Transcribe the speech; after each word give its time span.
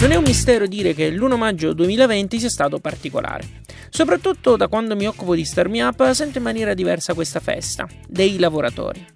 Non 0.00 0.12
è 0.12 0.16
un 0.16 0.22
mistero 0.24 0.66
dire 0.66 0.94
che 0.94 1.10
l'1 1.10 1.36
maggio 1.36 1.74
2020 1.74 2.38
sia 2.38 2.48
stato 2.48 2.78
particolare. 2.78 3.60
Soprattutto 3.90 4.56
da 4.56 4.66
quando 4.66 4.96
mi 4.96 5.06
occupo 5.06 5.34
di 5.34 5.44
Star 5.44 5.68
Me 5.68 5.82
Up 5.82 6.10
sento 6.12 6.38
in 6.38 6.44
maniera 6.44 6.72
diversa 6.72 7.12
questa 7.12 7.38
festa, 7.38 7.86
dei 8.08 8.38
lavoratori. 8.38 9.06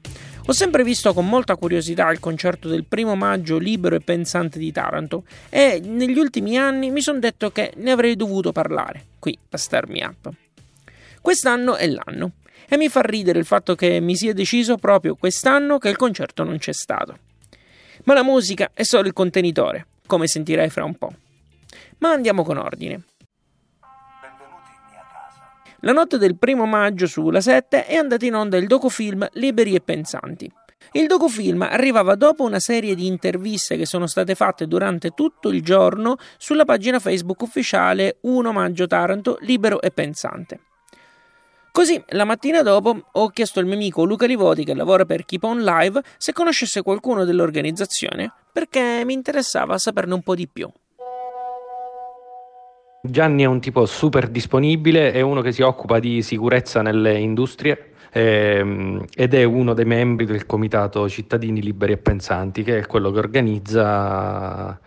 Ho 0.44 0.52
sempre 0.52 0.84
visto 0.84 1.14
con 1.14 1.26
molta 1.26 1.56
curiosità 1.56 2.10
il 2.10 2.20
concerto 2.20 2.68
del 2.68 2.84
primo 2.84 3.14
maggio 3.16 3.56
libero 3.56 3.96
e 3.96 4.00
pensante 4.00 4.58
di 4.58 4.70
Taranto 4.72 5.24
e 5.48 5.80
negli 5.82 6.18
ultimi 6.18 6.58
anni 6.58 6.90
mi 6.90 7.00
sono 7.00 7.18
detto 7.18 7.50
che 7.50 7.72
ne 7.76 7.90
avrei 7.90 8.14
dovuto 8.14 8.52
parlare 8.52 9.06
qui 9.18 9.36
a 9.48 9.56
Star 9.56 9.88
Me 9.88 10.04
Up. 10.04 10.30
Quest'anno 11.22 11.76
è 11.76 11.88
l'anno 11.88 12.32
e 12.68 12.76
mi 12.76 12.90
fa 12.90 13.00
ridere 13.00 13.38
il 13.38 13.46
fatto 13.46 13.74
che 13.74 14.00
mi 14.00 14.16
sia 14.16 14.34
deciso 14.34 14.76
proprio 14.76 15.14
quest'anno 15.14 15.78
che 15.78 15.88
il 15.88 15.96
concerto 15.96 16.44
non 16.44 16.58
c'è 16.58 16.74
stato. 16.74 17.18
Ma 18.04 18.12
la 18.12 18.22
musica 18.22 18.70
è 18.74 18.82
solo 18.82 19.06
il 19.06 19.14
contenitore, 19.14 19.86
come 20.06 20.26
sentirai 20.26 20.70
fra 20.70 20.84
un 20.84 20.94
po'. 20.96 21.12
Ma 21.98 22.10
andiamo 22.10 22.42
con 22.42 22.58
ordine. 22.58 23.04
La 25.80 25.92
notte 25.92 26.16
del 26.16 26.38
primo 26.38 26.64
maggio 26.64 27.06
sulla 27.06 27.40
7 27.40 27.86
è 27.86 27.96
andato 27.96 28.24
in 28.24 28.34
onda 28.34 28.56
il 28.56 28.66
docufilm 28.66 29.26
Liberi 29.32 29.74
e 29.74 29.80
Pensanti. 29.80 30.50
Il 30.92 31.06
docufilm 31.06 31.62
arrivava 31.62 32.14
dopo 32.14 32.44
una 32.44 32.60
serie 32.60 32.94
di 32.94 33.06
interviste 33.06 33.76
che 33.76 33.84
sono 33.84 34.06
state 34.06 34.34
fatte 34.34 34.66
durante 34.66 35.10
tutto 35.10 35.48
il 35.50 35.62
giorno 35.62 36.16
sulla 36.38 36.64
pagina 36.64 37.00
Facebook 37.00 37.42
ufficiale 37.42 38.18
1 38.22 38.52
maggio 38.52 38.86
Taranto 38.86 39.36
Libero 39.40 39.80
e 39.82 39.90
Pensante. 39.90 40.60
Così, 41.74 42.00
la 42.10 42.24
mattina 42.24 42.62
dopo, 42.62 43.06
ho 43.10 43.28
chiesto 43.30 43.58
al 43.58 43.66
mio 43.66 43.74
amico 43.74 44.04
Luca 44.04 44.26
Livoti, 44.26 44.62
che 44.62 44.74
lavora 44.74 45.04
per 45.04 45.24
Keep 45.24 45.42
On 45.42 45.60
Live, 45.60 46.02
se 46.18 46.32
conoscesse 46.32 46.82
qualcuno 46.82 47.24
dell'organizzazione, 47.24 48.32
perché 48.52 49.02
mi 49.04 49.12
interessava 49.12 49.76
saperne 49.76 50.14
un 50.14 50.22
po' 50.22 50.36
di 50.36 50.46
più. 50.46 50.70
Gianni 53.02 53.42
è 53.42 53.46
un 53.46 53.58
tipo 53.58 53.86
super 53.86 54.28
disponibile, 54.28 55.10
è 55.10 55.20
uno 55.20 55.40
che 55.40 55.50
si 55.50 55.62
occupa 55.62 55.98
di 55.98 56.22
sicurezza 56.22 56.80
nelle 56.80 57.18
industrie 57.18 57.94
ehm, 58.12 59.06
ed 59.12 59.34
è 59.34 59.42
uno 59.42 59.74
dei 59.74 59.84
membri 59.84 60.26
del 60.26 60.46
comitato 60.46 61.08
Cittadini 61.08 61.60
Liberi 61.60 61.94
e 61.94 61.96
Pensanti, 61.96 62.62
che 62.62 62.78
è 62.78 62.86
quello 62.86 63.10
che 63.10 63.18
organizza 63.18 64.78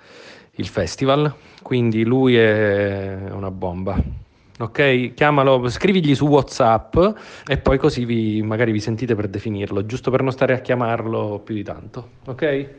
il 0.51 0.67
festival. 0.67 1.35
Quindi 1.61 2.05
lui 2.05 2.37
è 2.37 3.27
una 3.29 3.51
bomba. 3.51 4.25
Ok, 4.59 5.13
chiamalo, 5.13 5.69
scrivigli 5.69 6.15
su 6.15 6.25
WhatsApp 6.25 6.97
e 7.45 7.59
poi 7.59 7.77
così 7.77 8.05
vi, 8.05 8.41
magari 8.41 8.71
vi 8.71 8.79
sentite 8.79 9.13
per 9.13 9.27
definirlo, 9.27 9.85
giusto 9.85 10.09
per 10.09 10.23
non 10.23 10.31
stare 10.31 10.53
a 10.53 10.59
chiamarlo 10.59 11.39
più 11.43 11.53
di 11.53 11.63
tanto. 11.63 12.09
Ok? 12.25 12.69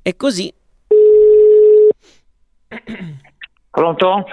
E 0.00 0.16
così. 0.16 0.52
Pronto? 3.68 4.24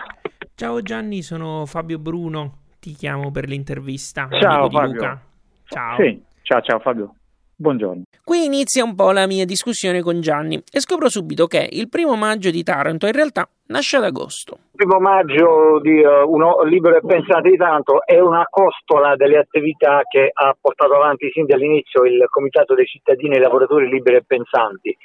Ciao 0.53 0.81
Gianni, 0.83 1.23
sono 1.23 1.65
Fabio 1.65 1.97
Bruno, 1.97 2.59
ti 2.79 2.93
chiamo 2.93 3.31
per 3.31 3.47
l'intervista. 3.47 4.27
Ciao 4.39 4.69
Fabio. 4.69 4.93
Luca. 4.93 5.21
Ciao. 5.65 5.95
Sì, 5.95 6.23
ciao 6.43 6.61
ciao 6.61 6.79
Fabio. 6.79 7.15
Buongiorno. 7.61 8.01
Qui 8.23 8.45
inizia 8.45 8.83
un 8.83 8.95
po' 8.95 9.11
la 9.11 9.27
mia 9.27 9.45
discussione 9.45 10.01
con 10.01 10.19
Gianni 10.19 10.55
e 10.55 10.79
scopro 10.79 11.09
subito 11.09 11.45
che 11.45 11.69
il 11.69 11.89
primo 11.89 12.15
maggio 12.15 12.49
di 12.49 12.63
Taranto 12.63 13.05
in 13.05 13.11
realtà 13.11 13.47
nasce 13.67 13.97
ad 13.97 14.05
agosto. 14.05 14.57
Il 14.73 14.87
primo 14.87 14.99
maggio 14.99 15.79
di 15.79 16.01
uh, 16.01 16.27
uno 16.27 16.63
libero 16.63 16.97
e 16.97 17.01
pensante 17.05 17.51
di 17.51 17.57
tanto 17.57 18.03
è 18.03 18.19
una 18.19 18.47
costola 18.49 19.15
delle 19.15 19.37
attività 19.37 20.01
che 20.09 20.31
ha 20.33 20.57
portato 20.59 20.95
avanti 20.95 21.29
sin 21.29 21.45
dall'inizio 21.45 22.03
il 22.03 22.25
Comitato 22.31 22.73
dei 22.73 22.87
cittadini 22.87 23.35
e 23.35 23.39
lavoratori 23.39 23.87
liberi 23.87 24.15
e 24.15 24.23
pensanti. 24.25 24.97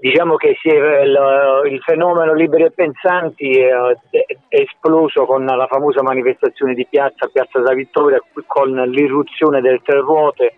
Diciamo 0.00 0.36
che 0.36 0.56
è, 0.62 1.02
il, 1.02 1.72
il, 1.72 1.80
fenomeno 1.80 2.34
liberi 2.34 2.64
e 2.64 2.70
pensanti 2.70 3.50
è, 3.50 3.68
è, 4.10 4.24
è, 4.46 4.60
esploso 4.60 5.26
con 5.26 5.44
la 5.44 5.66
famosa 5.66 6.02
manifestazione 6.02 6.74
di 6.74 6.86
piazza, 6.88 7.26
Piazza 7.26 7.58
della 7.58 7.74
Vittoria, 7.74 8.22
con 8.46 8.70
l'irruzione 8.70 9.60
delle 9.60 9.80
tre 9.82 9.98
ruote 9.98 10.54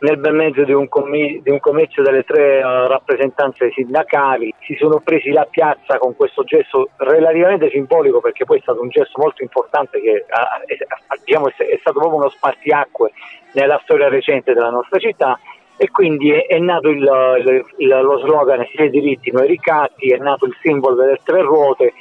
nel 0.00 0.18
bel 0.18 0.34
mezzo 0.34 0.64
di 0.64 0.72
un, 0.72 0.88
commi- 0.88 1.40
di 1.42 1.50
un 1.50 1.58
comizio 1.58 2.02
delle 2.02 2.22
tre 2.22 2.58
uh, 2.58 2.86
rappresentanze 2.86 3.70
sindacali, 3.72 4.54
si 4.60 4.74
sono 4.74 5.00
presi 5.00 5.30
la 5.30 5.46
piazza 5.50 5.98
con 5.98 6.14
questo 6.14 6.44
gesto 6.44 6.90
relativamente 6.96 7.68
simbolico 7.70 8.20
perché 8.20 8.44
poi 8.44 8.58
è 8.58 8.62
stato 8.62 8.80
un 8.80 8.90
gesto 8.90 9.20
molto 9.20 9.42
importante 9.42 10.00
che 10.00 10.24
uh, 10.28 10.66
è, 10.66 10.76
diciamo, 11.24 11.48
è, 11.48 11.78
stato 11.80 11.98
proprio 11.98 12.20
uno 12.20 12.28
spartiacque 12.28 13.12
nella 13.52 13.80
storia 13.82 14.08
recente 14.08 14.52
della 14.52 14.70
nostra 14.70 14.98
città. 14.98 15.38
E 15.76 15.90
quindi 15.90 16.30
è, 16.30 16.46
è 16.46 16.58
nato 16.58 16.88
il, 16.88 17.64
il, 17.76 17.88
lo 17.88 18.18
slogan 18.18 18.66
sia 18.70 18.84
i 18.84 18.90
diritti 18.90 19.30
noi 19.30 19.46
ricatti, 19.46 20.10
è 20.10 20.18
nato 20.18 20.46
il 20.46 20.56
simbolo 20.60 20.94
delle 20.94 21.20
tre 21.22 21.42
ruote 21.42 21.92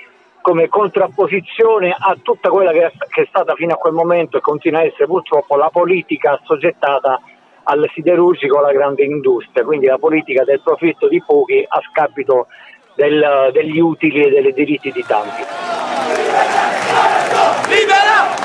come 0.41 0.67
contrapposizione 0.69 1.93
a 1.97 2.15
tutta 2.21 2.49
quella 2.49 2.71
che 2.71 2.85
è, 2.85 2.91
che 3.09 3.23
è 3.23 3.25
stata 3.27 3.53
fino 3.55 3.73
a 3.73 3.77
quel 3.77 3.93
momento 3.93 4.37
e 4.37 4.41
continua 4.41 4.79
a 4.79 4.85
essere 4.85 5.05
purtroppo 5.05 5.57
la 5.57 5.69
politica 5.69 6.39
assoggettata 6.39 7.19
al 7.69 7.89
siderurgico, 7.93 8.59
alla 8.59 8.71
grande 8.71 9.03
industria, 9.03 9.63
quindi 9.63 9.87
la 9.87 9.97
politica 9.97 10.43
del 10.43 10.61
profitto 10.61 11.07
di 11.07 11.21
pochi 11.25 11.65
a 11.67 11.81
scapito 11.89 12.47
del, 12.95 13.49
degli 13.51 13.79
utili 13.79 14.23
e 14.23 14.41
dei 14.41 14.53
diritti 14.53 14.91
di 14.91 15.03
tanti. 15.05 15.43
Libera! 17.67 18.35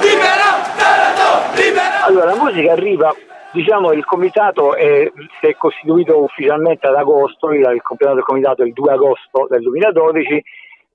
Libera 0.00 0.50
Taranto! 0.76 1.56
Libera! 1.56 2.04
Allora, 2.04 2.26
la 2.26 2.36
musica 2.36 2.72
arriva 2.72 3.14
diciamo 3.52 3.92
il 3.92 4.04
comitato 4.04 4.74
è, 4.74 5.10
si 5.40 5.46
è 5.46 5.54
costituito 5.56 6.20
ufficialmente 6.22 6.88
ad 6.88 6.96
agosto, 6.96 7.52
il, 7.52 7.80
comitato 7.82 8.14
del 8.14 8.24
comitato 8.24 8.62
è 8.62 8.66
il 8.66 8.72
2 8.72 8.92
agosto 8.92 9.46
del 9.48 9.62
2012, 9.62 10.42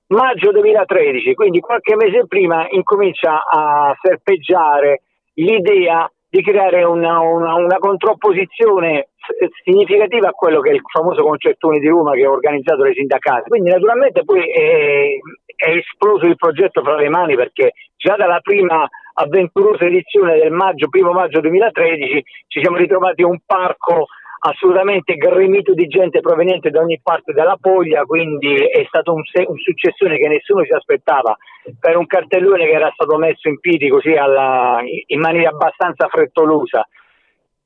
maggio 0.07 0.51
2013, 0.51 1.33
quindi 1.35 1.61
qualche 1.61 1.95
mese 1.95 2.27
prima 2.27 2.67
incomincia 2.69 3.43
a 3.49 3.95
serpeggiare 4.01 5.01
l'idea 5.35 6.09
di 6.29 6.43
creare 6.43 6.83
una, 6.83 7.19
una, 7.19 7.55
una 7.55 7.77
contrapposizione 7.77 9.09
significativa 9.63 10.29
a 10.29 10.33
quello 10.33 10.59
che 10.59 10.71
è 10.71 10.73
il 10.73 10.81
famoso 10.85 11.23
concertone 11.23 11.79
di 11.79 11.87
Roma 11.87 12.13
che 12.13 12.25
ha 12.25 12.29
organizzato 12.29 12.83
le 12.83 12.93
sindacati. 12.93 13.49
Quindi 13.49 13.71
naturalmente 13.71 14.23
poi 14.23 14.41
è, 14.41 15.07
è, 15.55 15.69
esploso 15.69 16.25
il 16.25 16.35
progetto 16.35 16.81
fra 16.83 16.95
le 16.95 17.09
mani 17.09 17.35
perché 17.35 17.73
già 17.97 18.15
dalla 18.15 18.39
prima 18.41 18.87
avventurosa 19.13 19.85
edizione 19.85 20.39
del 20.39 20.51
maggio, 20.51 20.87
primo 20.87 21.11
maggio 21.11 21.41
2013 21.41 22.23
ci 22.47 22.61
siamo 22.61 22.77
ritrovati 22.77 23.23
un 23.23 23.39
parco 23.45 24.07
assolutamente 24.39 25.15
gremito 25.15 25.73
di 25.73 25.87
gente 25.87 26.21
proveniente 26.21 26.69
da 26.69 26.81
ogni 26.81 26.99
parte 27.01 27.33
della 27.33 27.57
Puglia, 27.59 28.03
quindi 28.03 28.55
è 28.55 28.83
stato 28.87 29.13
un, 29.13 29.21
un 29.21 29.57
successione 29.57 30.17
che 30.17 30.27
nessuno 30.27 30.63
si 30.63 30.71
aspettava. 30.71 31.35
Per 31.79 31.97
un 31.97 32.05
cartellone 32.05 32.65
che 32.65 32.71
era 32.71 32.89
stato 32.93 33.17
messo 33.17 33.47
in 33.47 33.59
piedi 33.59 33.89
così 33.89 34.13
alla, 34.13 34.79
in 35.07 35.19
maniera 35.19 35.49
abbastanza 35.49 36.07
frettolosa 36.07 36.87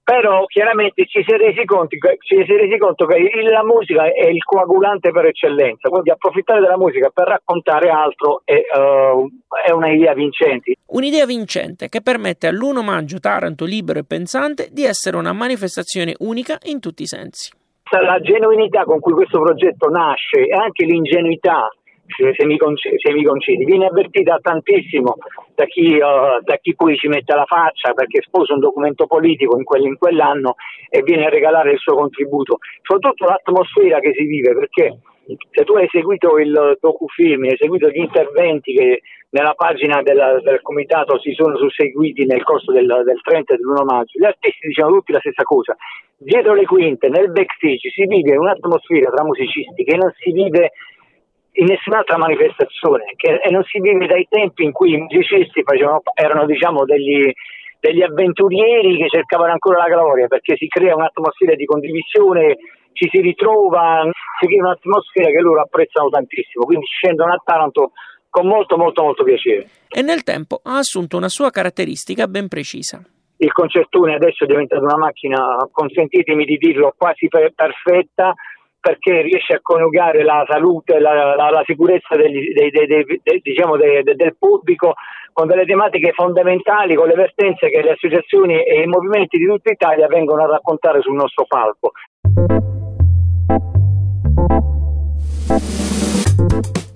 però 0.03 0.45
chiaramente 0.45 1.05
ci 1.05 1.23
si, 1.23 1.31
è 1.31 1.37
resi 1.37 1.63
conto, 1.63 1.95
ci 2.19 2.35
si 2.45 2.53
è 2.53 2.57
resi 2.57 2.77
conto 2.77 3.05
che 3.05 3.17
la 3.49 3.63
musica 3.63 4.03
è 4.03 4.27
il 4.27 4.43
coagulante 4.43 5.11
per 5.11 5.25
eccellenza, 5.25 5.87
quindi 5.87 6.09
approfittare 6.09 6.59
della 6.59 6.77
musica 6.77 7.09
per 7.09 7.27
raccontare 7.27 7.89
altro 7.89 8.41
è, 8.43 8.53
uh, 8.53 9.27
è 9.65 9.71
un'idea 9.71 10.13
vincente. 10.13 10.75
Un'idea 10.87 11.25
vincente 11.25 11.87
che 11.87 12.01
permette 12.01 12.47
all'1 12.47 12.83
maggio 12.83 13.19
Taranto 13.19 13.63
libero 13.63 13.99
e 13.99 14.03
pensante 14.03 14.67
di 14.71 14.83
essere 14.83 15.15
una 15.15 15.31
manifestazione 15.31 16.13
unica 16.19 16.57
in 16.63 16.81
tutti 16.81 17.03
i 17.03 17.07
sensi. 17.07 17.51
La 17.91 18.19
genuinità 18.19 18.83
con 18.83 18.99
cui 18.99 19.13
questo 19.13 19.39
progetto 19.39 19.87
nasce 19.87 20.41
e 20.47 20.53
anche 20.53 20.83
l'ingenuità 20.83 21.69
se 22.15 22.45
mi, 22.45 22.57
concedi, 22.57 22.95
se 22.99 23.11
mi 23.11 23.23
concedi, 23.23 23.65
viene 23.65 23.87
avvertita 23.87 24.39
tantissimo 24.41 25.15
da 25.55 25.65
chi, 25.65 25.95
uh, 25.95 26.41
da 26.43 26.57
chi, 26.61 26.75
poi 26.75 26.95
ci 26.95 27.07
mette 27.07 27.33
la 27.35 27.45
faccia 27.45 27.93
perché 27.93 28.21
sposa 28.21 28.53
un 28.53 28.59
documento 28.59 29.05
politico 29.07 29.57
in, 29.57 29.63
quel, 29.63 29.85
in, 29.85 29.97
quell'anno 29.97 30.55
e 30.89 31.01
viene 31.01 31.25
a 31.25 31.29
regalare 31.29 31.71
il 31.71 31.79
suo 31.79 31.95
contributo, 31.95 32.57
soprattutto 32.81 33.25
l'atmosfera 33.25 33.99
che 33.99 34.13
si 34.13 34.23
vive 34.25 34.53
perché 34.53 34.97
se 35.25 35.63
tu 35.63 35.73
hai 35.73 35.87
seguito 35.89 36.37
il 36.37 36.77
docufilm, 36.79 37.43
hai 37.43 37.55
seguito 37.57 37.87
gli 37.89 37.99
interventi 37.99 38.73
che 38.73 39.01
nella 39.29 39.53
pagina 39.53 40.01
della, 40.01 40.39
del 40.41 40.61
comitato 40.61 41.17
si 41.19 41.33
sono 41.33 41.57
susseguiti 41.57 42.25
nel 42.25 42.43
corso 42.43 42.71
del, 42.71 42.85
del 42.85 43.21
30 43.21 43.53
e 43.53 43.57
dell'1 43.57 43.83
maggio, 43.83 44.19
gli 44.19 44.25
artisti 44.25 44.67
dicevano 44.67 44.97
tutti 44.97 45.11
la 45.11 45.19
stessa 45.19 45.43
cosa. 45.43 45.75
Dietro 46.17 46.53
le 46.53 46.65
quinte, 46.65 47.09
nel 47.09 47.31
backstage, 47.31 47.89
si 47.89 48.05
vive 48.05 48.37
un'atmosfera 48.37 49.09
tra 49.11 49.23
musicisti 49.23 49.83
che 49.83 49.95
non 49.95 50.11
si 50.17 50.31
vive 50.31 50.71
in 51.53 51.65
nessun'altra 51.65 52.17
manifestazione 52.17 53.13
che, 53.15 53.39
e 53.43 53.49
non 53.51 53.63
si 53.63 53.79
vive 53.79 54.07
dai 54.07 54.25
tempi 54.29 54.63
in 54.63 54.71
cui 54.71 54.93
i 54.93 54.97
musicisti 54.97 55.61
facevano, 55.63 56.01
erano 56.13 56.45
diciamo 56.45 56.83
degli, 56.85 57.31
degli 57.79 58.01
avventurieri 58.01 58.97
che 58.97 59.09
cercavano 59.09 59.51
ancora 59.51 59.79
la 59.79 59.93
gloria 59.93 60.27
perché 60.27 60.55
si 60.57 60.67
crea 60.67 60.95
un'atmosfera 60.95 61.53
di 61.53 61.65
condivisione, 61.65 62.57
ci 62.93 63.07
si 63.11 63.21
ritrova, 63.21 64.09
si 64.39 64.47
crea 64.47 64.63
un'atmosfera 64.63 65.29
che 65.29 65.41
loro 65.41 65.61
apprezzano 65.61 66.09
tantissimo, 66.09 66.65
quindi 66.65 66.85
scendono 66.85 67.33
a 67.33 67.41
Taranto 67.43 67.91
con 68.29 68.47
molto 68.47 68.77
molto 68.77 69.03
molto 69.03 69.23
piacere. 69.23 69.67
E 69.89 70.01
nel 70.01 70.23
tempo 70.23 70.59
ha 70.63 70.77
assunto 70.77 71.17
una 71.17 71.29
sua 71.29 71.51
caratteristica 71.51 72.27
ben 72.27 72.47
precisa. 72.47 72.99
Il 73.37 73.51
concertone 73.51 74.15
adesso 74.15 74.45
è 74.45 74.47
diventato 74.47 74.81
una 74.81 74.97
macchina, 74.97 75.37
consentitemi 75.71 76.45
di 76.45 76.57
dirlo, 76.57 76.95
quasi 76.97 77.27
per- 77.27 77.51
perfetta 77.53 78.33
perché 78.83 79.21
riesce 79.21 79.53
a 79.53 79.59
coniugare 79.61 80.23
la 80.23 80.43
salute, 80.45 80.99
la, 80.99 81.35
la, 81.35 81.49
la 81.49 81.63
sicurezza 81.65 82.17
degli, 82.17 82.51
dei, 82.51 82.69
dei, 82.69 82.85
dei, 82.85 83.39
diciamo 83.41 83.77
del 83.77 84.35
pubblico 84.37 84.95
con 85.31 85.47
delle 85.47 85.63
tematiche 85.63 86.11
fondamentali, 86.11 86.93
con 86.93 87.07
le 87.07 87.15
vertenze 87.15 87.69
che 87.69 87.81
le 87.81 87.91
associazioni 87.91 88.61
e 88.61 88.81
i 88.81 88.87
movimenti 88.87 89.37
di 89.37 89.45
tutta 89.45 89.71
Italia 89.71 90.07
vengono 90.07 90.43
a 90.43 90.47
raccontare 90.47 90.99
sul 90.99 91.15
nostro 91.15 91.45
palco. 91.47 91.91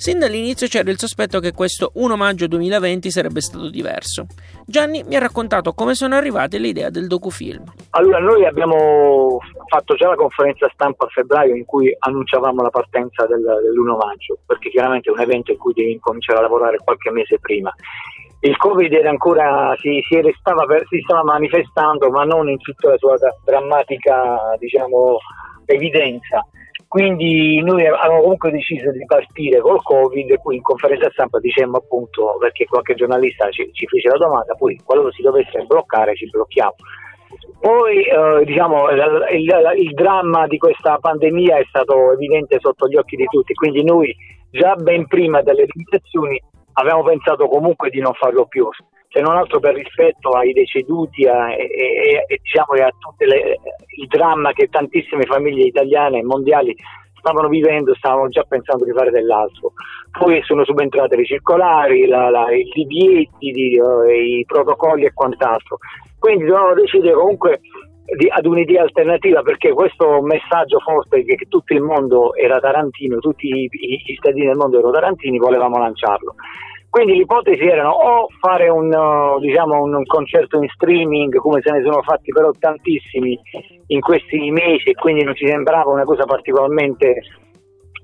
Sin 0.08 0.20
dall'inizio 0.20 0.68
c'era 0.68 0.90
il 0.90 0.98
sospetto 0.98 1.40
che 1.40 1.52
questo 1.52 1.92
1 1.96 2.16
maggio 2.16 2.48
2020 2.48 3.10
sarebbe 3.10 3.42
stato 3.42 3.70
diverso. 3.70 4.28
Gianni 4.66 5.04
mi 5.04 5.16
ha 5.16 5.20
raccontato 5.20 5.74
come 5.74 5.96
sono 5.96 6.16
arrivate 6.16 6.60
le 6.60 6.68
idee 6.68 6.92
del 6.92 7.08
docufilm. 7.08 7.74
Allora, 7.90 8.20
noi 8.20 8.46
abbiamo 8.46 9.40
fatto 9.68 9.96
già 9.96 10.08
la 10.08 10.16
conferenza 10.16 10.70
stampa 10.72 11.06
a 11.06 11.10
febbraio 11.10 11.56
in 11.56 11.66
cui 11.66 11.94
annunciavamo 11.98 12.62
la 12.62 12.70
partenza 12.70 13.26
del, 13.26 13.42
dell'1 13.42 13.98
maggio, 13.98 14.38
perché 14.46 14.70
chiaramente 14.70 15.10
è 15.10 15.14
un 15.14 15.20
evento 15.20 15.52
in 15.52 15.58
cui 15.58 15.74
devi 15.74 15.92
incominciare 15.92 16.40
a 16.40 16.44
lavorare 16.44 16.78
qualche 16.78 17.12
mese 17.12 17.40
prima. 17.40 17.74
Il 18.42 18.56
Covid 18.56 18.94
era 18.94 19.10
ancora, 19.10 19.76
si, 19.82 20.00
si, 20.08 20.22
stava, 20.40 20.64
si 20.88 21.02
stava 21.04 21.24
manifestando, 21.24 22.10
ma 22.12 22.24
non 22.24 22.48
in 22.48 22.60
tutta 22.60 22.92
la 22.92 22.98
sua 22.98 23.18
drammatica 23.44 24.56
diciamo, 24.60 25.18
evidenza 25.66 26.46
quindi 26.88 27.62
noi 27.62 27.86
avevamo 27.86 28.22
comunque 28.22 28.52
deciso 28.52 28.92
di 28.92 29.04
partire 29.06 29.60
col 29.60 29.82
Covid 29.84 30.40
poi 30.42 30.56
in 30.56 30.62
conferenza 30.62 31.10
stampa 31.12 31.40
dicemmo 31.40 31.78
appunto, 31.78 32.38
perché 32.40 32.66
qualche 32.66 32.96
giornalista 32.96 33.50
ci, 33.50 33.70
ci 33.74 33.86
fece 33.88 34.08
la 34.08 34.18
domanda, 34.18 34.54
poi 34.56 34.80
qualora 34.86 35.12
si 35.12 35.22
dovesse 35.22 35.64
bloccare 35.66 36.16
ci 36.16 36.30
blocchiamo. 36.30 36.76
Poi 37.60 38.04
eh, 38.04 38.46
diciamo, 38.46 38.90
il, 38.90 39.28
il, 39.32 39.74
il, 39.80 39.94
dramma 39.94 40.48
di 40.48 40.58
questa 40.58 40.98
pandemia 40.98 41.58
è 41.58 41.66
stato 41.68 42.14
evidente 42.14 42.58
sotto 42.62 42.88
gli 42.88 42.96
occhi 42.96 43.18
di 43.18 43.26
tutti, 43.26 43.54
quindi 43.54 43.84
noi 43.84 44.16
già 44.52 44.76
ben 44.76 45.08
prima 45.08 45.42
delle 45.42 45.66
limitazioni 45.68 46.42
avevamo 46.74 47.04
pensato 47.04 47.48
comunque 47.48 47.90
di 47.90 48.00
non 48.00 48.14
farlo 48.14 48.46
più 48.46 48.70
se 49.10 49.22
non 49.22 49.38
altro 49.38 49.60
per 49.60 49.74
rispetto 49.74 50.32
ai 50.32 50.54
deceduti 50.54 51.26
a, 51.26 51.52
e, 51.54 51.64
e, 51.64 52.26
e, 52.28 52.40
diciamo, 52.42 52.74
a 52.74 52.90
tutto 53.00 53.26
il 53.98 54.08
dramma 54.08 54.54
che 54.54 54.68
tantissime 54.68 55.24
famiglie 55.24 55.66
italiane 55.66 56.20
e 56.20 56.24
mondiali 56.24 56.76
stavano 57.28 57.50
vivendo, 57.50 57.94
stavano 57.96 58.30
già 58.30 58.44
pensando 58.44 58.86
di 58.86 58.92
fare 58.92 59.12
dell'altro. 59.12 59.74
Poi 60.18 60.42
sono 60.44 60.64
subentrate 60.64 61.16
le 61.16 61.26
circolari, 61.26 62.08
la, 62.08 62.30
la, 62.30 62.52
i 62.52 62.64
divieti, 62.74 63.52
di, 63.52 63.78
uh, 63.80 64.08
i 64.10 64.44
protocolli 64.46 65.06
e 65.06 65.14
quant'altro. 65.14 65.78
Quindi 66.18 66.46
dovevamo 66.46 66.74
decidere 66.74 67.14
comunque 67.14 67.60
di, 68.18 68.28
ad 68.30 68.46
un'idea 68.46 68.84
alternativa 68.84 69.42
perché 69.42 69.74
questo 69.74 70.22
messaggio 70.22 70.80
forte 70.80 71.24
che, 71.26 71.36
che 71.36 71.46
tutto 71.50 71.74
il 71.74 71.82
mondo 71.82 72.34
era 72.36 72.60
tarantino, 72.60 73.20
tutti 73.20 73.48
i, 73.48 73.70
i 73.70 74.02
cittadini 74.06 74.46
del 74.46 74.56
mondo 74.56 74.78
erano 74.78 74.94
tarantini, 74.94 75.38
volevamo 75.38 75.78
lanciarlo. 75.78 76.36
Quindi 76.98 77.14
le 77.14 77.26
ipotesi 77.26 77.64
erano 77.64 77.92
o 77.92 78.28
fare 78.40 78.70
un, 78.70 78.92
uh, 78.92 79.40
diciamo, 79.40 79.84
un, 79.84 80.04
concerto 80.04 80.58
in 80.58 80.68
streaming, 80.68 81.36
come 81.36 81.62
se 81.62 81.70
ne 81.72 81.84
sono 81.84 82.02
fatti 82.02 82.32
però 82.32 82.50
tantissimi 82.58 83.40
in 83.86 84.00
questi 84.00 84.50
mesi 84.50 84.90
e 84.90 84.96
quindi 84.96 85.24
non 85.24 85.36
ci 85.36 85.46
sembrava 85.46 85.92
una 85.92 86.06
cosa 86.06 86.26
particolarmente 86.26 87.22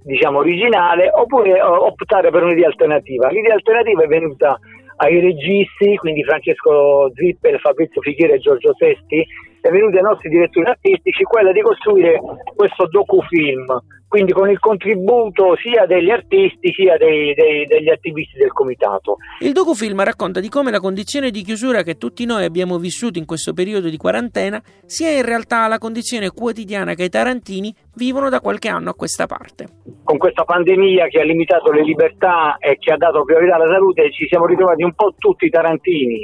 diciamo, 0.03 0.37
originale, 0.37 1.09
oppure 1.11 1.59
uh, 1.59 1.85
optare 1.85 2.29
per 2.29 2.43
un'idea 2.43 2.67
alternativa. 2.67 3.29
L'idea 3.29 3.55
alternativa 3.55 4.03
è 4.03 4.07
venuta 4.07 4.59
ai 4.97 5.19
registi, 5.19 5.95
quindi 5.95 6.23
Francesco 6.23 7.09
Zippel, 7.15 7.59
Fabrizio 7.61 7.99
Fichiere 7.99 8.33
e 8.33 8.39
Giorgio 8.39 8.75
Sesti, 8.75 9.25
è 9.59 9.71
venuta 9.71 9.97
ai 9.97 10.03
nostri 10.03 10.29
direttori 10.29 10.67
artistici 10.67 11.23
quella 11.23 11.51
di 11.51 11.61
costruire 11.61 12.19
questo 12.55 12.85
docufilm 12.89 13.65
quindi 14.13 14.31
con 14.31 14.47
il 14.47 14.59
contributo 14.59 15.55
sia 15.55 15.87
degli 15.87 16.11
artisti 16.11 16.71
sia 16.71 16.97
dei, 16.97 17.33
dei, 17.33 17.65
degli 17.65 17.89
attivisti 17.89 18.37
del 18.37 18.51
comitato. 18.51 19.17
Il 19.39 19.53
docufilm 19.53 20.03
racconta 20.03 20.39
di 20.39 20.49
come 20.49 20.69
la 20.69 20.79
condizione 20.79 21.31
di 21.31 21.41
chiusura 21.41 21.81
che 21.81 21.97
tutti 21.97 22.23
noi 22.23 22.45
abbiamo 22.45 22.77
vissuto 22.77 23.17
in 23.17 23.25
questo 23.25 23.53
periodo 23.53 23.89
di 23.89 23.97
quarantena 23.97 24.61
sia 24.85 25.09
in 25.09 25.25
realtà 25.25 25.67
la 25.67 25.79
condizione 25.79 26.29
quotidiana 26.29 26.93
che 26.93 27.05
i 27.05 27.09
tarantini 27.09 27.73
vivono 27.95 28.29
da 28.29 28.39
qualche 28.39 28.67
anno 28.67 28.91
a 28.91 28.93
questa 28.93 29.25
parte. 29.25 29.65
Con 30.03 30.19
questa 30.19 30.43
pandemia 30.43 31.07
che 31.07 31.19
ha 31.19 31.23
limitato 31.23 31.71
le 31.71 31.81
libertà 31.81 32.57
e 32.59 32.77
che 32.77 32.93
ha 32.93 32.97
dato 32.97 33.23
priorità 33.23 33.55
alla 33.55 33.65
salute 33.65 34.11
ci 34.11 34.27
siamo 34.27 34.45
ritrovati 34.45 34.83
un 34.83 34.93
po' 34.93 35.15
tutti 35.17 35.49
tarantini, 35.49 36.19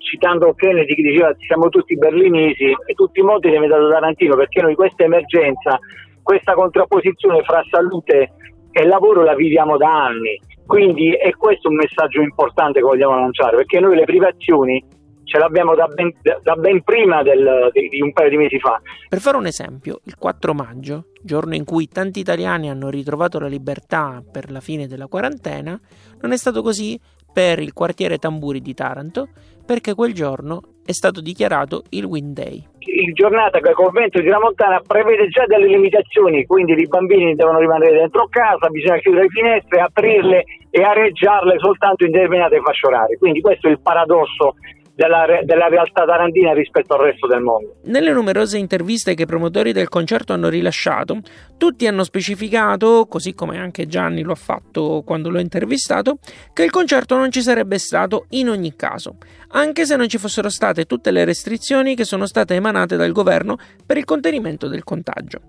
citando 0.00 0.52
Kennedy 0.52 0.94
che 0.94 1.00
diceva 1.00 1.34
siamo 1.46 1.70
tutti 1.70 1.96
berlinesi 1.96 2.64
e 2.64 2.92
tutti 2.92 3.20
i 3.20 3.22
modi 3.22 3.48
è 3.48 3.52
diventato 3.52 3.88
tarantino 3.88 4.36
perché 4.36 4.60
noi 4.60 4.74
questa 4.74 5.04
emergenza 5.04 5.80
questa 6.22 6.54
contrapposizione 6.54 7.42
fra 7.42 7.62
salute 7.70 8.32
e 8.70 8.86
lavoro 8.86 9.22
la 9.22 9.34
viviamo 9.34 9.76
da 9.76 10.06
anni. 10.06 10.40
Quindi 10.66 11.12
è 11.12 11.32
questo 11.32 11.68
un 11.68 11.74
messaggio 11.74 12.20
importante 12.20 12.78
che 12.78 12.84
vogliamo 12.84 13.18
lanciare, 13.18 13.56
perché 13.56 13.80
noi 13.80 13.96
le 13.96 14.04
privazioni 14.04 14.84
ce 15.24 15.38
l'abbiamo 15.38 15.74
da 15.74 15.86
ben, 15.86 16.12
da 16.42 16.54
ben 16.54 16.82
prima 16.82 17.22
del, 17.22 17.70
di, 17.72 17.88
di 17.88 18.00
un 18.00 18.12
paio 18.12 18.30
di 18.30 18.36
mesi 18.36 18.58
fa. 18.58 18.80
Per 19.08 19.20
fare 19.20 19.36
un 19.36 19.46
esempio, 19.46 20.00
il 20.04 20.16
4 20.16 20.54
maggio, 20.54 21.06
giorno 21.22 21.54
in 21.54 21.64
cui 21.64 21.86
tanti 21.88 22.18
italiani 22.18 22.68
hanno 22.68 22.88
ritrovato 22.88 23.38
la 23.38 23.46
libertà 23.46 24.22
per 24.30 24.50
la 24.50 24.60
fine 24.60 24.88
della 24.88 25.06
quarantena, 25.06 25.80
non 26.20 26.32
è 26.32 26.36
stato 26.36 26.62
così 26.62 26.98
per 27.32 27.60
il 27.60 27.72
quartiere 27.72 28.18
Tamburi 28.18 28.60
di 28.60 28.74
Taranto, 28.74 29.28
perché 29.70 29.94
quel 29.94 30.12
giorno 30.12 30.82
è 30.84 30.90
stato 30.90 31.20
dichiarato 31.20 31.84
il 31.90 32.02
Wind 32.02 32.34
Day. 32.34 32.66
Il 32.80 33.12
giornata 33.12 33.60
che 33.60 33.68
il 33.68 33.76
convento 33.76 34.18
di 34.18 34.26
Tramontana 34.26 34.82
prevede 34.84 35.28
già 35.28 35.46
delle 35.46 35.68
limitazioni, 35.68 36.44
quindi 36.44 36.72
i 36.72 36.88
bambini 36.88 37.36
devono 37.36 37.60
rimanere 37.60 37.98
dentro 37.98 38.26
casa, 38.28 38.68
bisogna 38.68 38.98
chiudere 38.98 39.22
le 39.22 39.28
finestre, 39.28 39.80
aprirle 39.80 40.42
e 40.70 40.82
areggiarle 40.82 41.56
soltanto 41.60 42.04
in 42.04 42.10
determinate 42.10 42.58
fasce 42.58 42.88
orarie. 42.88 43.16
Quindi 43.16 43.40
questo 43.40 43.68
è 43.68 43.70
il 43.70 43.80
paradosso 43.80 44.56
della, 45.00 45.24
della, 45.44 45.68
realtà 45.68 46.04
tarantina 46.04 46.52
rispetto 46.52 46.92
al 46.92 47.00
resto 47.00 47.26
del 47.26 47.40
mondo. 47.40 47.76
Nelle 47.84 48.12
numerose 48.12 48.58
interviste 48.58 49.14
che 49.14 49.22
i 49.22 49.26
promotori 49.26 49.72
del 49.72 49.88
concerto 49.88 50.34
hanno 50.34 50.50
rilasciato, 50.50 51.20
tutti 51.56 51.86
hanno 51.86 52.04
specificato, 52.04 53.06
così 53.08 53.32
come 53.32 53.58
anche 53.58 53.86
Gianni 53.86 54.20
lo 54.20 54.32
ha 54.32 54.36
fatto 54.36 55.02
quando 55.06 55.30
l'ho 55.30 55.40
intervistato, 55.40 56.18
che 56.52 56.64
il 56.64 56.70
concerto 56.70 57.16
non 57.16 57.30
ci 57.30 57.40
sarebbe 57.40 57.78
stato 57.78 58.26
in 58.30 58.50
ogni 58.50 58.76
caso, 58.76 59.16
anche 59.52 59.86
se 59.86 59.96
non 59.96 60.06
ci 60.06 60.18
fossero 60.18 60.50
state 60.50 60.84
tutte 60.84 61.10
le 61.10 61.24
restrizioni 61.24 61.94
che 61.94 62.04
sono 62.04 62.26
state 62.26 62.54
emanate 62.54 62.96
dal 62.96 63.12
governo 63.12 63.56
per 63.86 63.96
il 63.96 64.04
contenimento 64.04 64.68
del 64.68 64.84
contagio. 64.84 65.40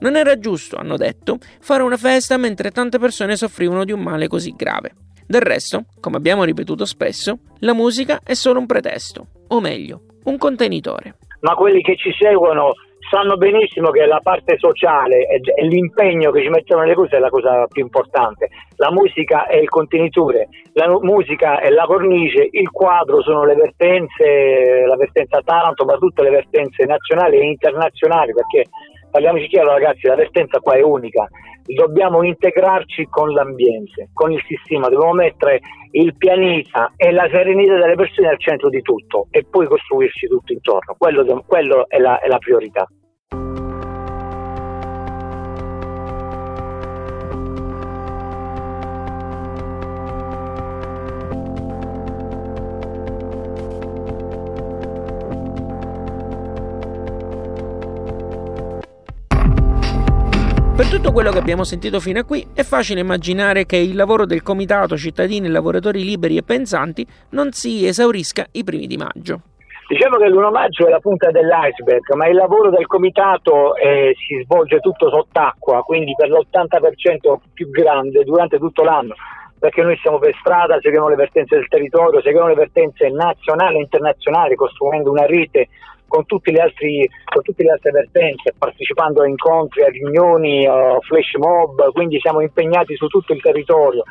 Non 0.00 0.16
era 0.16 0.38
giusto, 0.38 0.76
hanno 0.76 0.98
detto, 0.98 1.38
fare 1.60 1.82
una 1.82 1.96
festa 1.96 2.36
mentre 2.36 2.70
tante 2.70 2.98
persone 2.98 3.36
soffrivano 3.36 3.84
di 3.84 3.92
un 3.92 4.00
male 4.00 4.28
così 4.28 4.52
grave. 4.54 4.92
Del 5.32 5.40
resto, 5.40 5.84
come 5.98 6.18
abbiamo 6.18 6.44
ripetuto 6.44 6.84
spesso, 6.84 7.38
la 7.60 7.72
musica 7.72 8.20
è 8.22 8.34
solo 8.34 8.58
un 8.58 8.66
pretesto, 8.66 9.28
o 9.48 9.60
meglio, 9.62 10.02
un 10.24 10.36
contenitore. 10.36 11.14
Ma 11.40 11.54
quelli 11.54 11.80
che 11.80 11.96
ci 11.96 12.12
seguono 12.12 12.74
sanno 13.08 13.38
benissimo 13.38 13.88
che 13.88 14.04
la 14.04 14.20
parte 14.22 14.58
sociale 14.58 15.26
e 15.26 15.64
l'impegno 15.64 16.30
che 16.32 16.42
ci 16.42 16.50
mettono 16.50 16.82
nelle 16.82 16.92
cose 16.92 17.16
è 17.16 17.18
la 17.18 17.30
cosa 17.30 17.66
più 17.66 17.80
importante. 17.80 18.50
La 18.76 18.92
musica 18.92 19.46
è 19.46 19.56
il 19.56 19.70
contenitore, 19.70 20.48
la 20.74 20.86
musica 21.00 21.60
è 21.60 21.70
la 21.70 21.86
cornice, 21.86 22.48
il 22.50 22.68
quadro 22.68 23.22
sono 23.22 23.46
le 23.46 23.54
vertenze, 23.54 24.84
la 24.86 24.96
vertenza 24.96 25.40
Taranto, 25.42 25.86
ma 25.86 25.96
tutte 25.96 26.22
le 26.22 26.30
vertenze 26.30 26.84
nazionali 26.84 27.38
e 27.38 27.46
internazionali, 27.46 28.34
perché 28.34 28.68
parliamoci 29.12 29.46
chiaro 29.46 29.68
ragazzi, 29.68 30.06
la 30.06 30.16
vertenza 30.16 30.58
qua 30.58 30.74
è 30.74 30.82
unica, 30.82 31.28
dobbiamo 31.66 32.22
integrarci 32.22 33.06
con 33.10 33.30
l'ambiente, 33.30 34.08
con 34.14 34.32
il 34.32 34.42
sistema, 34.46 34.88
dobbiamo 34.88 35.12
mettere 35.12 35.60
il 35.90 36.16
pianeta 36.16 36.92
e 36.96 37.12
la 37.12 37.28
serenità 37.30 37.74
delle 37.74 37.94
persone 37.94 38.28
al 38.28 38.40
centro 38.40 38.70
di 38.70 38.80
tutto 38.80 39.26
e 39.30 39.44
poi 39.44 39.66
costruirci 39.66 40.26
tutto 40.28 40.52
intorno, 40.54 40.94
quello, 40.96 41.44
quello 41.46 41.86
è, 41.88 41.98
la, 41.98 42.18
è 42.20 42.26
la 42.26 42.38
priorità. 42.38 42.88
Tutto 60.92 61.10
quello 61.10 61.30
che 61.30 61.38
abbiamo 61.38 61.64
sentito 61.64 62.00
fino 62.00 62.20
a 62.20 62.22
qui, 62.22 62.46
è 62.52 62.62
facile 62.62 63.00
immaginare 63.00 63.64
che 63.64 63.78
il 63.78 63.96
lavoro 63.96 64.26
del 64.26 64.42
Comitato 64.42 64.94
Cittadini 64.94 65.46
e 65.46 65.50
Lavoratori 65.50 66.04
Liberi 66.04 66.36
e 66.36 66.42
Pensanti 66.42 67.06
non 67.30 67.50
si 67.52 67.86
esaurisca 67.86 68.44
i 68.52 68.62
primi 68.62 68.86
di 68.86 68.98
maggio. 68.98 69.40
Diciamo 69.88 70.18
che 70.18 70.28
l'1 70.28 70.50
maggio 70.50 70.86
è 70.86 70.90
la 70.90 70.98
punta 70.98 71.30
dell'iceberg, 71.30 72.12
ma 72.12 72.26
il 72.26 72.34
lavoro 72.34 72.68
del 72.68 72.86
comitato 72.86 73.74
eh, 73.76 74.12
si 74.18 74.42
svolge 74.44 74.80
tutto 74.80 75.08
sott'acqua, 75.08 75.80
quindi 75.80 76.12
per 76.14 76.28
l'80% 76.28 77.36
più 77.54 77.70
grande 77.70 78.22
durante 78.24 78.58
tutto 78.58 78.84
l'anno, 78.84 79.14
perché 79.58 79.80
noi 79.80 79.96
siamo 79.96 80.18
per 80.18 80.36
strada, 80.40 80.78
seguiamo 80.78 81.08
le 81.08 81.16
vertenze 81.16 81.56
del 81.56 81.68
territorio, 81.68 82.20
seguiamo 82.20 82.48
le 82.48 82.54
vertenze 82.54 83.08
nazionali 83.08 83.76
e 83.76 83.80
internazionali, 83.80 84.56
costruendo 84.56 85.10
una 85.10 85.24
rete 85.24 85.68
con, 86.12 86.24
altri, 86.60 87.08
con 87.24 87.42
tutte 87.42 87.62
le 87.62 87.70
altre 87.70 87.90
vertenze, 87.90 88.52
partecipando 88.58 89.22
a 89.22 89.26
incontri, 89.26 89.82
a 89.82 89.88
riunioni, 89.88 90.66
a 90.66 90.98
flash 91.00 91.34
mob, 91.36 91.90
quindi 91.92 92.20
siamo 92.20 92.42
impegnati 92.42 92.94
su 92.96 93.06
tutto 93.06 93.32
il 93.32 93.40
territorio. 93.40 94.04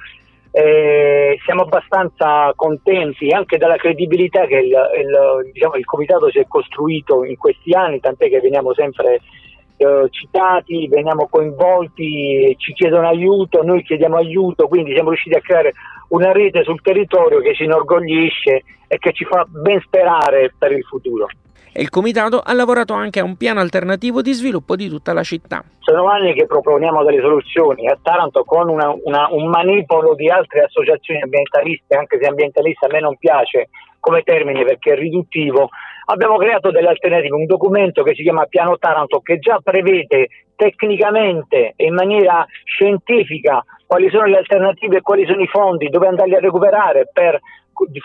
Eh, 0.53 1.37
siamo 1.45 1.61
abbastanza 1.61 2.51
contenti 2.55 3.29
anche 3.29 3.57
della 3.57 3.77
credibilità 3.77 4.45
che 4.47 4.57
il, 4.57 4.65
il, 4.65 5.51
diciamo, 5.53 5.75
il, 5.75 5.85
comitato 5.85 6.29
si 6.29 6.39
è 6.39 6.45
costruito 6.47 7.23
in 7.23 7.37
questi 7.37 7.71
anni, 7.73 7.99
tant'è 7.99 8.27
che 8.27 8.39
veniamo 8.39 8.73
sempre 8.73 9.21
eh, 9.77 10.07
citati, 10.09 10.87
veniamo 10.87 11.29
coinvolti, 11.29 12.53
ci 12.57 12.73
chiedono 12.73 13.07
aiuto, 13.07 13.63
noi 13.63 13.83
chiediamo 13.83 14.17
aiuto, 14.17 14.67
quindi 14.67 14.91
siamo 14.93 15.09
riusciti 15.09 15.35
a 15.35 15.41
creare 15.41 15.73
una 16.09 16.33
rete 16.33 16.63
sul 16.63 16.81
territorio 16.81 17.39
che 17.39 17.53
ci 17.53 17.63
inorgoglisce 17.63 18.63
e 18.87 18.97
che 18.97 19.13
ci 19.13 19.23
fa 19.23 19.45
ben 19.47 19.79
sperare 19.81 20.53
per 20.57 20.73
il 20.73 20.83
futuro 20.83 21.27
e 21.73 21.81
il 21.81 21.89
comitato 21.89 22.41
ha 22.43 22.53
lavorato 22.53 22.93
anche 22.93 23.19
a 23.19 23.23
un 23.23 23.37
piano 23.37 23.59
alternativo 23.59 24.21
di 24.21 24.33
sviluppo 24.33 24.75
di 24.75 24.89
tutta 24.89 25.13
la 25.13 25.23
città. 25.23 25.63
Sono 25.79 26.07
anni 26.07 26.33
che 26.33 26.45
proponiamo 26.45 27.03
delle 27.03 27.21
soluzioni 27.21 27.87
a 27.87 27.97
Taranto 28.01 28.43
con 28.43 28.69
una, 28.69 28.93
una, 29.03 29.27
un 29.31 29.49
manipolo 29.49 30.13
di 30.15 30.29
altre 30.29 30.63
associazioni 30.63 31.21
ambientaliste, 31.21 31.95
anche 31.95 32.19
se 32.21 32.27
ambientalista 32.27 32.87
a 32.87 32.89
me 32.91 32.99
non 32.99 33.17
piace 33.17 33.69
come 33.99 34.23
termine 34.23 34.63
perché 34.63 34.93
è 34.93 34.95
riduttivo, 34.95 35.69
abbiamo 36.05 36.37
creato 36.37 36.71
delle 36.71 36.89
alternative, 36.89 37.35
un 37.35 37.45
documento 37.45 38.03
che 38.03 38.15
si 38.15 38.23
chiama 38.23 38.45
Piano 38.45 38.77
Taranto 38.77 39.19
che 39.19 39.37
già 39.37 39.59
prevede 39.63 40.27
tecnicamente 40.55 41.73
e 41.75 41.85
in 41.85 41.93
maniera 41.93 42.45
scientifica 42.65 43.63
quali 43.85 44.09
sono 44.09 44.25
le 44.25 44.37
alternative 44.37 44.97
e 44.97 45.01
quali 45.01 45.25
sono 45.25 45.41
i 45.41 45.47
fondi, 45.47 45.89
dove 45.89 46.07
andarli 46.07 46.35
a 46.35 46.39
recuperare 46.39 47.09
per 47.11 47.39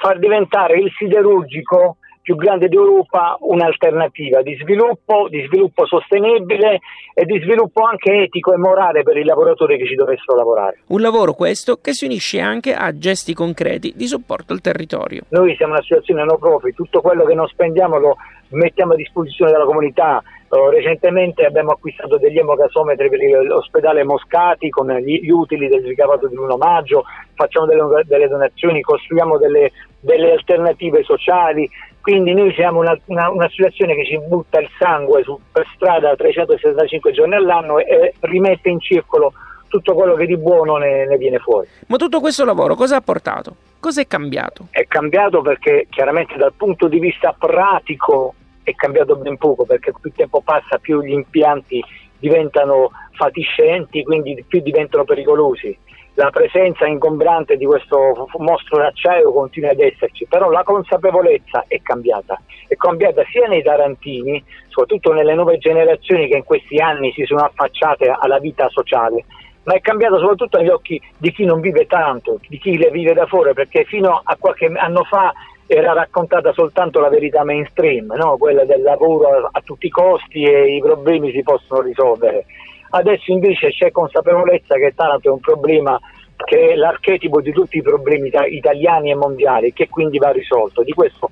far 0.00 0.18
diventare 0.18 0.78
il 0.78 0.90
siderurgico 0.96 1.98
più 2.26 2.34
grande 2.34 2.66
d'Europa 2.66 3.36
un'alternativa 3.38 4.42
di 4.42 4.58
sviluppo, 4.60 5.28
di 5.28 5.44
sviluppo 5.46 5.86
sostenibile 5.86 6.80
e 7.14 7.24
di 7.24 7.38
sviluppo 7.38 7.84
anche 7.84 8.24
etico 8.24 8.52
e 8.52 8.56
morale 8.56 9.04
per 9.04 9.16
i 9.16 9.22
lavoratori 9.22 9.78
che 9.78 9.86
ci 9.86 9.94
dovessero 9.94 10.36
lavorare. 10.36 10.78
Un 10.88 11.02
lavoro 11.02 11.34
questo 11.34 11.76
che 11.80 11.92
si 11.92 12.04
unisce 12.04 12.40
anche 12.40 12.74
a 12.74 12.98
gesti 12.98 13.32
concreti 13.32 13.92
di 13.94 14.08
supporto 14.08 14.52
al 14.52 14.60
territorio. 14.60 15.22
Noi 15.28 15.54
siamo 15.54 15.74
una 15.74 15.82
situazione 15.82 16.24
no 16.24 16.36
profit, 16.36 16.74
tutto 16.74 17.00
quello 17.00 17.24
che 17.24 17.34
non 17.34 17.46
spendiamo 17.46 17.96
lo 17.96 18.16
mettiamo 18.50 18.94
a 18.94 18.96
disposizione 18.96 19.52
della 19.52 19.64
comunità. 19.64 20.20
Uh, 20.48 20.68
recentemente 20.70 21.44
abbiamo 21.44 21.72
acquistato 21.72 22.18
degli 22.18 22.38
emogasometri 22.38 23.08
per 23.08 23.20
l'ospedale 23.44 24.04
Moscati 24.04 24.68
con 24.68 24.88
gli, 24.98 25.20
gli 25.20 25.30
utili 25.30 25.68
del 25.68 25.82
ricavato 25.82 26.28
di 26.28 26.36
1 26.36 26.56
maggio, 26.56 27.04
facciamo 27.34 27.66
delle, 27.66 28.04
delle 28.04 28.28
donazioni, 28.28 28.80
costruiamo 28.80 29.38
delle, 29.38 29.72
delle 30.00 30.32
alternative 30.32 31.02
sociali, 31.02 31.68
quindi 32.06 32.34
noi 32.34 32.54
siamo 32.54 32.78
una, 32.78 32.96
una, 33.06 33.30
una, 33.30 33.48
situazione 33.48 33.96
che 33.96 34.04
ci 34.04 34.16
butta 34.28 34.60
il 34.60 34.68
sangue 34.78 35.24
su, 35.24 35.36
per 35.50 35.66
strada 35.74 36.14
365 36.14 37.10
giorni 37.10 37.34
all'anno 37.34 37.80
e 37.80 38.14
rimette 38.20 38.68
in 38.68 38.78
circolo 38.78 39.32
tutto 39.66 39.92
quello 39.92 40.14
che 40.14 40.24
di 40.24 40.36
buono 40.36 40.76
ne, 40.76 41.04
ne 41.04 41.16
viene 41.16 41.40
fuori. 41.40 41.66
Ma 41.88 41.96
tutto 41.96 42.20
questo 42.20 42.44
lavoro 42.44 42.76
cosa 42.76 42.94
ha 42.94 43.00
portato? 43.00 43.56
Cosa 43.80 44.02
è 44.02 44.06
cambiato? 44.06 44.68
È 44.70 44.86
cambiato 44.86 45.42
perché 45.42 45.88
chiaramente 45.90 46.36
dal 46.36 46.52
punto 46.52 46.86
di 46.86 47.00
vista 47.00 47.34
pratico 47.36 48.34
è 48.62 48.72
cambiato 48.76 49.16
ben 49.16 49.36
poco 49.36 49.64
perché 49.64 49.92
più 50.00 50.12
tempo 50.12 50.40
passa 50.42 50.78
più 50.78 51.02
gli 51.02 51.10
impianti 51.10 51.82
diventano 52.20 52.92
fatiscenti, 53.14 54.04
quindi 54.04 54.44
più 54.46 54.60
diventano 54.60 55.02
pericolosi 55.02 55.76
la 56.16 56.30
presenza 56.30 56.86
ingombrante 56.86 57.56
di 57.56 57.66
questo 57.66 58.26
mostro 58.38 58.78
d'acciaio 58.78 59.32
continua 59.32 59.70
ad 59.70 59.80
esserci, 59.80 60.26
però 60.26 60.50
la 60.50 60.62
consapevolezza 60.62 61.64
è 61.68 61.80
cambiata, 61.82 62.40
è 62.66 62.74
cambiata 62.76 63.22
sia 63.30 63.46
nei 63.48 63.62
tarantini, 63.62 64.42
soprattutto 64.68 65.12
nelle 65.12 65.34
nuove 65.34 65.58
generazioni 65.58 66.26
che 66.28 66.38
in 66.38 66.44
questi 66.44 66.78
anni 66.78 67.12
si 67.12 67.24
sono 67.24 67.42
affacciate 67.42 68.08
alla 68.18 68.38
vita 68.38 68.66
sociale, 68.70 69.26
ma 69.64 69.74
è 69.74 69.80
cambiata 69.80 70.16
soprattutto 70.16 70.56
negli 70.56 70.70
occhi 70.70 70.98
di 71.18 71.30
chi 71.32 71.44
non 71.44 71.60
vive 71.60 71.86
tanto, 71.86 72.40
di 72.48 72.58
chi 72.58 72.78
le 72.78 72.90
vive 72.90 73.12
da 73.12 73.26
fuori, 73.26 73.52
perché 73.52 73.84
fino 73.84 74.20
a 74.24 74.36
qualche 74.38 74.72
anno 74.74 75.04
fa 75.04 75.34
era 75.66 75.92
raccontata 75.92 76.52
soltanto 76.52 76.98
la 76.98 77.10
verità 77.10 77.44
mainstream, 77.44 78.10
no? 78.16 78.38
quella 78.38 78.64
del 78.64 78.80
lavoro 78.80 79.50
a 79.50 79.60
tutti 79.62 79.86
i 79.86 79.90
costi 79.90 80.44
e 80.44 80.76
i 80.76 80.80
problemi 80.80 81.30
si 81.32 81.42
possono 81.42 81.82
risolvere 81.82 82.46
Adesso 82.90 83.32
invece 83.32 83.70
c'è 83.70 83.90
consapevolezza 83.90 84.76
che 84.76 84.92
Taranto 84.94 85.28
è 85.28 85.32
un 85.32 85.40
problema 85.40 85.98
che 86.44 86.70
è 86.70 86.74
l'archetipo 86.74 87.40
di 87.40 87.52
tutti 87.52 87.78
i 87.78 87.82
problemi 87.82 88.30
italiani 88.50 89.10
e 89.10 89.14
mondiali, 89.14 89.72
che 89.72 89.88
quindi 89.88 90.18
va 90.18 90.30
risolto. 90.30 90.82
Di 90.82 90.92
questo, 90.92 91.30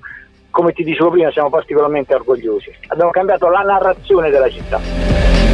come 0.49 0.73
ti 0.73 0.83
dicevo 0.83 1.11
prima, 1.11 1.31
siamo 1.31 1.49
particolarmente 1.49 2.15
orgogliosi. 2.15 2.73
Abbiamo 2.87 3.11
cambiato 3.11 3.49
la 3.49 3.61
narrazione 3.61 4.29
della 4.29 4.49
città. 4.49 5.44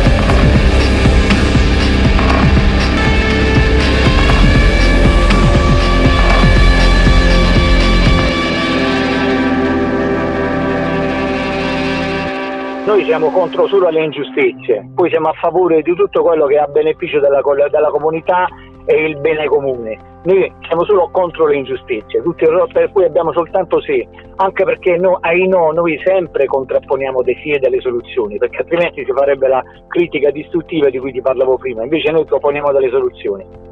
Noi 12.83 13.03
siamo 13.05 13.29
contro 13.29 13.67
solo 13.67 13.89
le 13.89 14.03
ingiustizie, 14.03 14.89
poi 14.95 15.07
siamo 15.11 15.29
a 15.29 15.33
favore 15.33 15.83
di 15.83 15.93
tutto 15.93 16.23
quello 16.23 16.47
che 16.47 16.55
è 16.55 16.57
a 16.57 16.65
beneficio 16.65 17.19
della, 17.19 17.41
della 17.69 17.89
comunità 17.89 18.47
e 18.85 19.05
il 19.05 19.19
bene 19.19 19.45
comune. 19.45 19.99
Noi 20.23 20.51
siamo 20.67 20.83
solo 20.85 21.09
contro 21.11 21.45
le 21.45 21.57
ingiustizie, 21.57 22.23
tutti, 22.23 22.43
per 22.73 22.91
cui 22.91 23.03
abbiamo 23.03 23.31
soltanto 23.33 23.79
sì, 23.81 24.07
anche 24.37 24.63
perché 24.63 24.97
no, 24.97 25.19
ai 25.21 25.47
no 25.47 25.71
noi 25.71 25.99
sempre 26.03 26.45
contrapponiamo 26.45 27.21
dei 27.21 27.35
sì 27.43 27.51
e 27.51 27.59
delle 27.59 27.81
soluzioni, 27.81 28.37
perché 28.37 28.57
altrimenti 28.57 29.05
si 29.05 29.11
farebbe 29.11 29.47
la 29.47 29.63
critica 29.87 30.31
distruttiva 30.31 30.89
di 30.89 30.97
cui 30.97 31.11
ti 31.11 31.21
parlavo 31.21 31.57
prima, 31.57 31.83
invece 31.83 32.11
noi 32.11 32.25
proponiamo 32.25 32.71
delle 32.71 32.89
soluzioni. 32.89 33.70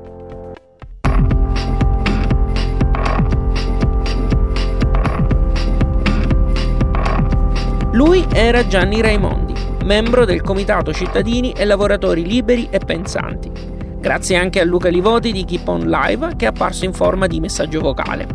Lui 8.00 8.25
era 8.32 8.65
Gianni 8.65 9.01
Raimondi, 9.01 9.53
membro 9.84 10.24
del 10.24 10.41
Comitato 10.41 10.94
Cittadini 10.94 11.51
e 11.51 11.65
Lavoratori 11.65 12.25
Liberi 12.25 12.70
e 12.72 12.79
Pensanti. 12.79 13.51
Grazie 14.00 14.38
anche 14.38 14.62
a 14.62 14.63
Luca 14.63 14.88
Livoti 14.88 15.34
di 15.34 15.44
Keep 15.44 15.68
On 15.68 15.82
Live 15.82 16.38
che 16.38 16.46
è 16.46 16.48
apparso 16.48 16.86
in 16.86 16.94
forma 16.94 17.27
di 17.27 17.41
messaggio 17.41 17.82
vocale. 17.82 18.25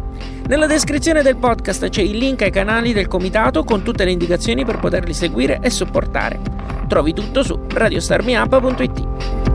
Nella 0.49 0.67
descrizione 0.67 1.23
del 1.23 1.39
podcast 1.39 1.89
c'è 1.89 2.03
il 2.03 2.19
link 2.19 2.43
ai 2.43 2.51
canali 2.51 2.93
del 2.93 3.09
comitato 3.09 3.65
con 3.65 3.83
tutte 3.83 4.05
le 4.05 4.11
indicazioni 4.11 4.67
per 4.67 4.81
poterli 4.81 5.15
seguire 5.15 5.59
e 5.63 5.71
supportare. 5.71 6.39
Trovi 6.87 7.15
tutto 7.15 7.43
su 7.43 7.59
radiostarmiup.it. 7.67 9.54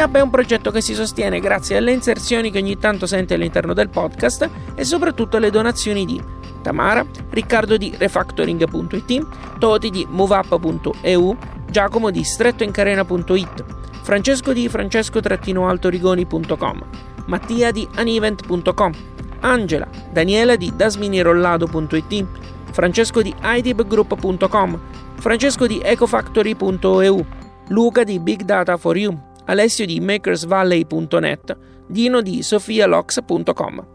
Up 0.00 0.16
è 0.16 0.20
un 0.20 0.30
progetto 0.30 0.70
che 0.70 0.80
si 0.80 0.94
sostiene 0.94 1.40
grazie 1.40 1.76
alle 1.76 1.92
inserzioni 1.92 2.50
che 2.50 2.58
ogni 2.58 2.78
tanto 2.78 3.06
sente 3.06 3.34
all'interno 3.34 3.74
del 3.74 3.88
podcast 3.88 4.48
e 4.74 4.84
soprattutto 4.84 5.36
alle 5.36 5.50
donazioni 5.50 6.04
di 6.04 6.20
Tamara, 6.62 7.04
Riccardo 7.30 7.76
di 7.76 7.94
refactoring.it, 7.96 9.26
Toti 9.58 9.90
di 9.90 10.06
moveup.eu, 10.08 11.36
Giacomo 11.70 12.10
di 12.10 12.24
strettoincarena.it, 12.24 13.64
Francesco 14.02 14.52
di 14.52 14.68
francesco-altorigoni.com, 14.68 16.82
Mattia 17.26 17.70
di 17.70 17.86
anevent.com, 17.94 18.92
Angela, 19.40 19.88
Daniela 20.10 20.56
di 20.56 20.72
dasminirollado.it, 20.74 22.26
Francesco 22.72 23.22
di 23.22 23.34
idibgroup.com, 23.42 24.80
Francesco 25.16 25.66
di 25.66 25.80
ecofactory.eu, 25.82 27.26
Luca 27.68 28.04
di 28.04 28.18
Big 28.18 28.42
Data 28.42 28.76
for 28.76 28.96
You, 28.96 29.27
Alessio 29.48 29.86
di 29.86 29.98
makersvalley.net, 29.98 31.56
Dino 31.86 32.20
di 32.20 32.42
sofialox.com. 32.42 33.86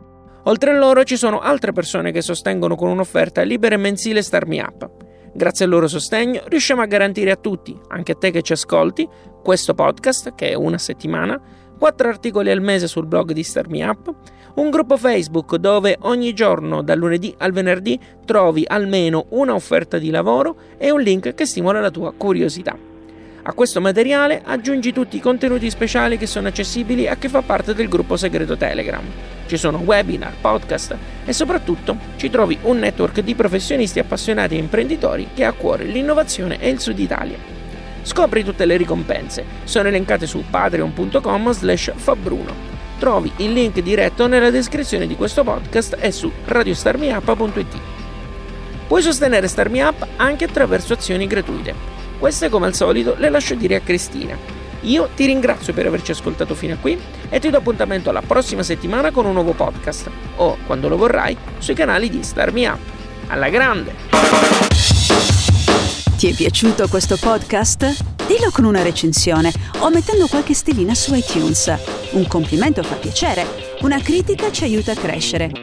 Oltre 0.45 0.71
a 0.71 0.77
loro 0.77 1.03
ci 1.03 1.15
sono 1.15 1.41
altre 1.41 1.71
persone 1.71 2.11
che 2.11 2.23
sostengono 2.23 2.75
con 2.75 2.89
un'offerta 2.89 3.43
libera 3.43 3.75
e 3.75 3.77
mensile 3.77 4.23
Starmi 4.23 4.57
Up. 4.57 4.89
Grazie 5.31 5.65
al 5.65 5.71
loro 5.71 5.87
sostegno 5.87 6.41
riusciamo 6.47 6.81
a 6.81 6.87
garantire 6.87 7.29
a 7.29 7.35
tutti, 7.35 7.79
anche 7.89 8.13
a 8.13 8.15
te 8.15 8.31
che 8.31 8.41
ci 8.41 8.53
ascolti, 8.53 9.07
questo 9.43 9.75
podcast, 9.75 10.33
che 10.33 10.49
è 10.49 10.53
una 10.55 10.79
settimana, 10.79 11.39
quattro 11.77 12.09
articoli 12.09 12.49
al 12.49 12.61
mese 12.61 12.87
sul 12.87 13.05
blog 13.05 13.31
di 13.31 13.43
Starmi 13.43 13.83
Up, 13.83 14.11
un 14.55 14.71
gruppo 14.71 14.97
Facebook 14.97 15.57
dove 15.57 15.97
ogni 16.01 16.33
giorno 16.33 16.81
dal 16.81 16.97
lunedì 16.97 17.31
al 17.37 17.51
venerdì 17.51 17.99
trovi 18.25 18.63
almeno 18.65 19.27
una 19.29 19.53
offerta 19.53 19.99
di 19.99 20.09
lavoro 20.09 20.55
e 20.79 20.89
un 20.89 21.01
link 21.01 21.35
che 21.35 21.45
stimola 21.45 21.79
la 21.79 21.91
tua 21.91 22.11
curiosità. 22.11 22.92
A 23.45 23.51
questo 23.51 23.81
materiale 23.81 24.41
aggiungi 24.45 24.93
tutti 24.93 25.17
i 25.17 25.19
contenuti 25.19 25.69
speciali 25.69 26.17
che 26.17 26.27
sono 26.27 26.47
accessibili 26.47 27.09
a 27.09 27.17
chi 27.17 27.27
fa 27.27 27.41
parte 27.41 27.73
del 27.73 27.89
gruppo 27.89 28.15
segreto 28.15 28.55
Telegram. 28.55 29.03
Ci 29.47 29.57
sono 29.57 29.79
webinar, 29.79 30.33
podcast 30.39 30.95
e 31.25 31.33
soprattutto 31.33 31.97
ci 32.15 32.29
trovi 32.29 32.57
un 32.61 32.79
network 32.79 33.19
di 33.19 33.35
professionisti 33.35 33.99
appassionati 33.99 34.55
e 34.55 34.59
imprenditori 34.59 35.27
che 35.33 35.43
ha 35.43 35.49
a 35.49 35.53
cuore 35.53 35.83
l'innovazione 35.83 36.57
e 36.61 36.69
il 36.69 36.79
Sud 36.79 36.97
Italia. 36.97 37.37
Scopri 38.01 38.45
tutte 38.45 38.65
le 38.65 38.77
ricompense, 38.77 39.43
sono 39.65 39.89
elencate 39.89 40.25
su 40.25 40.45
patreon.com 40.49 41.51
slash 41.51 41.91
fabbruno 41.95 42.71
trovi 43.03 43.29
il 43.37 43.51
link 43.51 43.81
diretto 43.81 44.27
nella 44.27 44.49
descrizione 44.49 45.07
di 45.07 45.17
questo 45.17 45.43
podcast 45.43 45.97
e 45.99 46.09
su 46.13 46.31
radiostarmiup.it. 46.45 47.77
Puoi 48.87 49.01
sostenere 49.01 49.49
Starmi 49.49 49.81
Up 49.81 50.07
anche 50.15 50.45
attraverso 50.45 50.93
azioni 50.93 51.27
gratuite. 51.27 51.92
Queste 52.23 52.47
come 52.47 52.67
al 52.67 52.73
solito 52.73 53.15
le 53.17 53.29
lascio 53.29 53.53
dire 53.53 53.75
a 53.75 53.81
Cristina. 53.81 54.37
Io 54.83 55.09
ti 55.13 55.25
ringrazio 55.25 55.73
per 55.73 55.87
averci 55.87 56.11
ascoltato 56.11 56.55
fino 56.55 56.75
a 56.75 56.77
qui 56.77 56.97
e 57.27 57.37
ti 57.37 57.49
do 57.49 57.57
appuntamento 57.57 58.09
alla 58.09 58.21
prossima 58.21 58.63
settimana 58.63 59.11
con 59.11 59.25
un 59.25 59.33
nuovo 59.33 59.51
podcast 59.51 60.09
o, 60.37 60.55
quando 60.65 60.87
lo 60.87 60.95
vorrai, 60.95 61.35
sui 61.57 61.73
canali 61.73 62.09
di 62.09 62.23
Starmi 62.23 62.65
Up. 62.65 62.79
Alla 63.27 63.49
grande! 63.49 63.93
Ti 66.15 66.29
è 66.29 66.33
piaciuto 66.33 66.87
questo 66.87 67.17
podcast? 67.17 67.93
Dillo 68.25 68.51
con 68.53 68.63
una 68.63 68.83
recensione 68.83 69.51
o 69.79 69.89
mettendo 69.89 70.27
qualche 70.27 70.53
stellina 70.53 70.95
su 70.95 71.13
iTunes. 71.13 71.75
Un 72.11 72.25
complimento 72.27 72.83
fa 72.83 72.95
piacere, 72.95 73.45
una 73.81 73.99
critica 73.99 74.49
ci 74.49 74.63
aiuta 74.63 74.93
a 74.93 74.95
crescere. 74.95 75.62